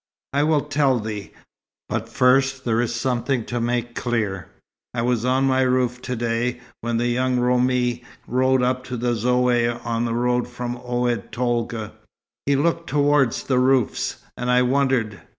"I 0.33 0.41
will 0.41 0.61
tell 0.61 0.97
thee. 0.99 1.29
But 1.87 2.09
first 2.09 2.65
there 2.65 2.81
is 2.81 2.95
something 2.95 3.45
to 3.45 3.61
make 3.61 3.93
clear. 3.93 4.47
I 4.95 5.03
was 5.03 5.25
on 5.25 5.43
my 5.45 5.61
roof 5.61 6.01
to 6.01 6.15
day, 6.15 6.59
when 6.81 6.99
a 6.99 7.03
young 7.03 7.37
Roumi 7.37 8.03
rode 8.25 8.63
up 8.63 8.83
to 8.85 8.97
the 8.97 9.13
Zaouïa 9.13 9.79
on 9.85 10.05
the 10.05 10.15
road 10.15 10.47
from 10.47 10.75
Oued 10.77 11.31
Tolga. 11.31 11.91
He 12.47 12.55
looked 12.55 12.89
towards 12.89 13.43
the 13.43 13.59
roofs, 13.59 14.15
and 14.35 14.49
I 14.49 14.63
wondered. 14.63 15.21